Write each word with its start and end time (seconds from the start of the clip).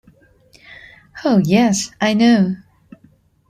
Ah, 1.23 1.37
yes, 1.43 1.91
I 2.01 2.15
know. 2.15 2.55